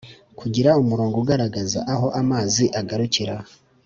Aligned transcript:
kugira 0.39 0.77
umurongo 0.81 1.15
ugaragaza 1.21 1.79
aho 1.93 2.07
amazi 2.21 2.65
agarukira 2.79 3.35